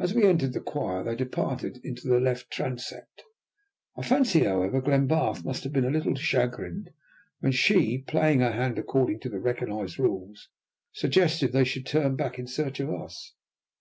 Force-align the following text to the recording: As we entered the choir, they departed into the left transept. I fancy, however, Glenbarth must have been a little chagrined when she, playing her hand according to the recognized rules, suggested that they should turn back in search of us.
As 0.00 0.12
we 0.14 0.24
entered 0.26 0.52
the 0.52 0.60
choir, 0.60 1.04
they 1.04 1.14
departed 1.14 1.80
into 1.84 2.08
the 2.08 2.18
left 2.18 2.50
transept. 2.50 3.22
I 3.96 4.02
fancy, 4.02 4.42
however, 4.42 4.80
Glenbarth 4.82 5.44
must 5.44 5.62
have 5.62 5.72
been 5.72 5.84
a 5.84 5.92
little 5.92 6.16
chagrined 6.16 6.90
when 7.38 7.52
she, 7.52 7.98
playing 7.98 8.40
her 8.40 8.50
hand 8.50 8.80
according 8.80 9.20
to 9.20 9.28
the 9.28 9.38
recognized 9.38 9.96
rules, 9.96 10.48
suggested 10.90 11.52
that 11.52 11.58
they 11.58 11.62
should 11.64 11.86
turn 11.86 12.16
back 12.16 12.36
in 12.36 12.48
search 12.48 12.80
of 12.80 12.90
us. 12.90 13.32